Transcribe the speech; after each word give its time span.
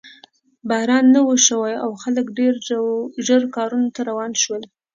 باران 0.69 1.05
نه 1.15 1.21
و 1.23 1.29
شوی 1.47 1.73
او 1.85 1.91
خلک 2.03 2.25
ډېر 2.37 2.53
ژر 3.27 3.41
کورونو 3.55 3.89
ته 3.95 4.01
روان 4.09 4.31
شول. 4.41 4.63